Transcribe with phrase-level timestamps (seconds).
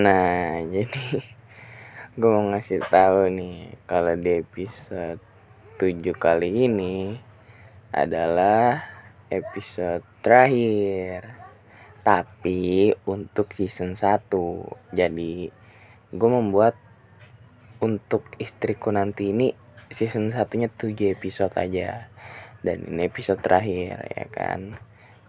[0.00, 1.20] Nah, jadi
[2.16, 5.20] gue mau ngasih tahu nih kalau di episode
[5.76, 7.20] 7 kali ini
[7.92, 8.80] adalah
[9.28, 11.36] episode terakhir.
[12.00, 14.24] Tapi untuk season 1.
[14.96, 15.52] Jadi
[16.16, 16.80] gue membuat
[17.84, 19.52] untuk istriku nanti ini
[19.92, 22.08] season satunya 7 episode aja.
[22.64, 24.80] Dan ini episode terakhir ya kan.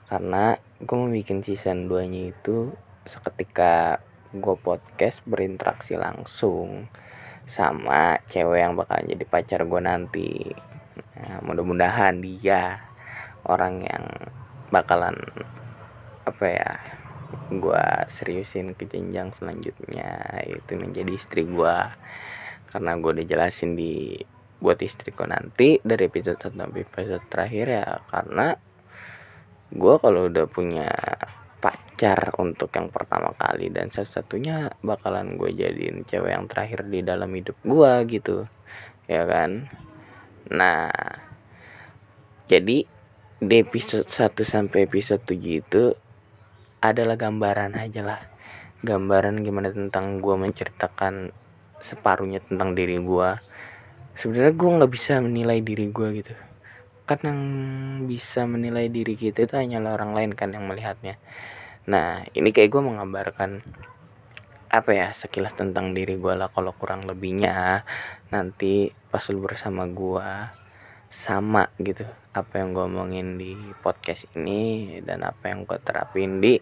[0.07, 2.71] Karena gue mau bikin season 2 nya itu
[3.03, 3.99] seketika
[4.31, 6.87] gue podcast berinteraksi langsung
[7.43, 10.31] sama cewek yang bakal jadi pacar gue nanti.
[11.19, 12.79] Nah, mudah-mudahan dia
[13.43, 14.05] orang yang
[14.71, 15.19] bakalan
[16.23, 16.71] apa ya
[17.51, 20.41] gue seriusin ke jenjang selanjutnya.
[20.47, 21.77] Itu menjadi istri gue
[22.71, 24.15] karena gue udah jelasin di
[24.61, 27.87] buat istriku nanti dari episode 1 sampai episode terakhir ya.
[28.07, 28.55] Karena
[29.75, 30.87] gue kalau udah punya
[32.01, 37.29] pacar untuk yang pertama kali dan satu-satunya bakalan gue jadiin cewek yang terakhir di dalam
[37.29, 38.49] hidup gue gitu
[39.05, 39.69] ya kan?
[40.49, 40.89] Nah
[42.49, 42.89] jadi
[43.37, 45.93] di episode 1 sampai episode 7 itu
[46.81, 48.21] adalah gambaran aja lah.
[48.81, 51.29] Gambaran gimana tentang gue menceritakan
[51.85, 53.29] separuhnya tentang diri gue.
[54.17, 56.33] Sebenarnya gue nggak bisa menilai diri gue gitu.
[57.05, 57.41] Kan yang
[58.09, 61.21] bisa menilai diri kita itu hanyalah orang lain kan yang melihatnya
[61.89, 63.61] nah ini kayak gue menggambarkan
[64.71, 67.83] apa ya sekilas tentang diri gue lah kalau kurang lebihnya.
[68.31, 70.29] Nanti pas lu bersama gue
[71.11, 73.51] sama gitu apa yang gue omongin di
[73.83, 76.55] podcast ini dan apa yang gue terapin di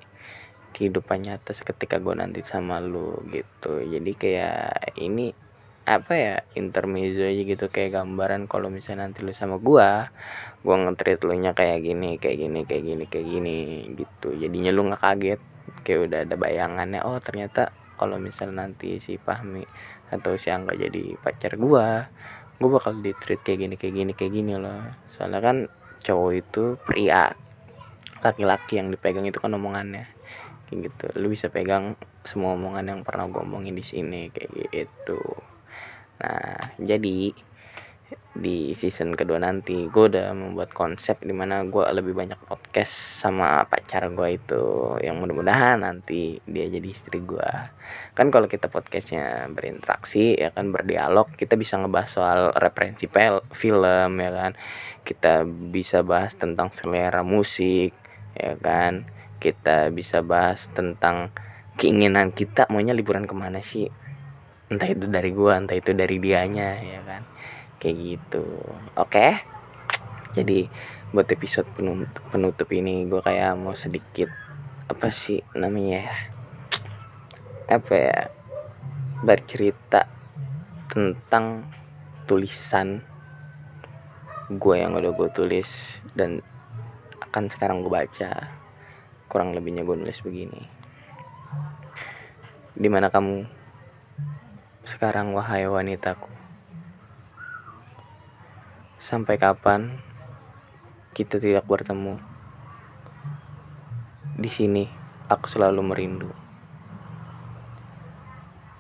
[0.73, 3.86] kehidupan nyata ketika gue nanti sama lu gitu.
[3.86, 5.30] Jadi kayak ini
[5.89, 7.65] apa ya intermezzo aja gitu.
[7.73, 10.13] Kayak gambaran kalau misalnya nanti lu sama gua
[10.61, 13.57] gua ngetrit lu nya kayak gini kayak gini kayak gini kayak gini
[13.97, 14.29] gitu.
[14.37, 15.41] Jadinya lu nggak kaget.
[15.81, 19.65] Kayak udah ada bayangannya oh ternyata kalau misalnya nanti si Fahmi
[20.13, 22.09] atau si Angga jadi pacar gua
[22.61, 24.85] gua bakal di treat kayak gini kayak gini kayak gini loh.
[25.09, 25.57] Soalnya kan
[26.05, 27.33] cowok itu pria
[28.22, 30.05] laki-laki yang dipegang itu kan omongannya.
[30.69, 31.05] Kayak gitu.
[31.17, 31.97] Lu bisa pegang
[32.29, 35.48] semua omongan yang pernah gue omongin di sini kayak gitu
[36.19, 37.31] nah jadi
[38.40, 42.94] di season kedua nanti gue udah membuat konsep di mana gue lebih banyak podcast
[43.25, 44.96] sama pacar gue itu.
[45.03, 47.50] Yang mudah-mudahan nanti dia jadi istri gue
[48.13, 54.22] kan kalau kita podcastnya berinteraksi ya kan berdialog kita bisa ngebahas soal referensi pel film
[54.22, 54.52] ya kan.
[55.03, 57.91] Kita bisa bahas tentang selera musik
[58.38, 59.09] ya kan.
[59.40, 61.34] Kita bisa bahas tentang
[61.79, 63.88] keinginan kita maunya liburan ke mana sih
[64.69, 67.25] entah itu dari gua entah itu dari dianya ya kan?
[67.81, 68.46] Kayak gitu.
[68.96, 69.41] Oke?
[70.38, 70.69] Jadi
[71.09, 74.29] buat episode penutup, penutup ini gua kayak mau sedikit
[74.85, 76.18] apa sih namanya ya?
[77.81, 78.19] Apa ya?
[79.19, 80.08] Bercerita
[80.90, 81.68] tentang
[82.24, 83.03] tulisan
[84.50, 86.41] gue yang udah gue tulis dan
[87.22, 88.50] akan sekarang gue baca.
[89.29, 90.66] Kurang lebihnya gue nulis begini.
[92.74, 93.59] Di mana kamu
[94.89, 96.33] sekarang wahai wanitaku.
[98.97, 100.01] Sampai kapan
[101.13, 102.17] kita tidak bertemu?
[104.33, 104.89] Di sini
[105.29, 106.33] aku selalu merindu.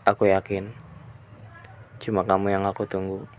[0.09, 0.73] Aku yakin
[2.01, 3.29] Cuma kamu yang aku tunggu.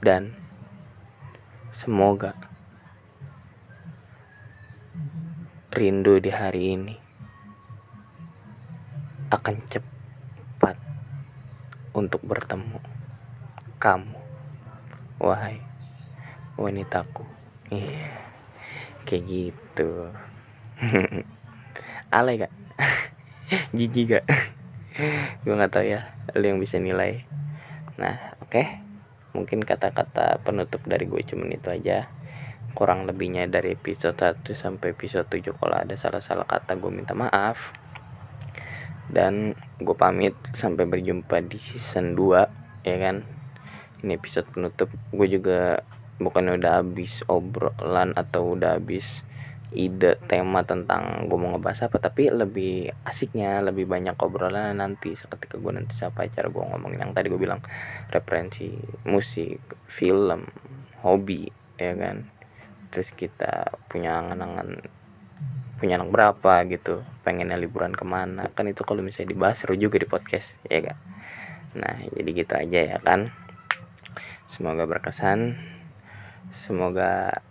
[0.00, 0.32] Dan
[1.68, 2.32] Semoga
[5.68, 7.03] Rindu di hari ini
[9.34, 10.78] akan cepat
[11.90, 12.78] untuk bertemu
[13.82, 14.14] kamu
[15.18, 15.58] wahai
[16.54, 17.26] wanitaku.
[17.74, 18.14] Iya
[19.04, 19.90] kayak gitu.
[22.16, 22.54] Alay gak
[23.76, 24.26] jijik gak
[25.44, 27.26] gue nggak tahu ya lo yang bisa nilai.
[27.98, 28.54] Nah oke.
[28.54, 28.66] Okay.
[29.34, 32.06] mungkin kata-kata penutup dari gue cuman itu aja.
[32.70, 37.74] Kurang lebihnya dari episode 1 sampai episode 7 kalau ada salah-salah kata gue minta maaf
[39.10, 43.24] dan gue pamit sampai berjumpa di season 2 ya kan?
[44.04, 44.92] Ini episode penutup.
[45.12, 45.80] Gue juga
[46.20, 49.26] bukan udah habis obrolan atau udah habis
[49.74, 55.18] ide tema tentang gue mau ngebahas apa tapi lebih asiknya lebih banyak obrolan nanti.
[55.18, 57.60] Seketika gue nanti siapa cara gue ngomongin yang tadi gue bilang
[58.08, 58.70] referensi
[59.08, 59.58] musik
[59.90, 60.46] film
[61.02, 62.30] hobi ya kan?
[62.94, 65.03] Terus kita punya angan-angan
[65.84, 68.48] punya anak berapa gitu pengennya liburan ke mana.
[68.56, 70.96] Kan itu kalau misalnya dibahas seru juga di podcast ya kan
[71.74, 73.34] nah jadi gitu aja ya kan.
[74.46, 75.58] Semoga berkesan.
[76.54, 77.42] Semoga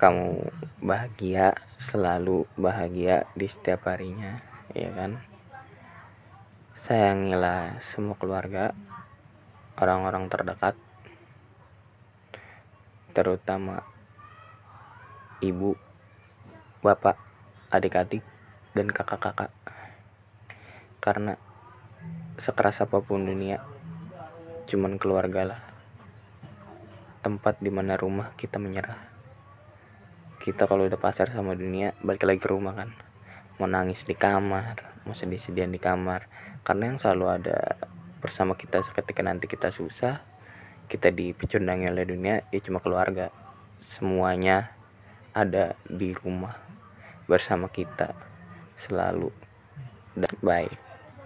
[0.00, 0.48] kamu
[0.80, 4.40] bahagia selalu bahagia di setiap harinya
[4.72, 5.20] ya kan?
[6.72, 8.72] Sayangilah semua keluarga
[9.76, 10.74] orang-orang terdekat
[13.12, 13.84] terutama
[15.44, 15.76] ibu
[16.80, 17.29] bapak
[17.70, 18.26] adik-adik
[18.74, 19.54] dan kakak-kakak.
[20.98, 21.38] Karena
[22.36, 23.62] sekeras apa pun dunia
[24.66, 25.60] cuman keluarga lah.
[27.22, 28.98] Tempat di mana rumah kita menyerah.
[30.40, 32.90] Kita kalau udah pasar sama dunia balik lagi ke rumah kan.
[33.62, 36.28] Mau nangis di kamar mau sedih-sedihan di kamar.
[36.60, 37.58] Karena yang selalu ada
[38.20, 40.20] bersama kita ketika nanti kita susah
[40.90, 43.30] kita dipecundangi oleh dunia ya cuma keluarga.
[43.78, 44.74] Semuanya
[45.32, 46.69] ada di rumah
[47.30, 48.10] bersama kita
[48.74, 49.30] selalu.
[50.18, 50.89] Dan baik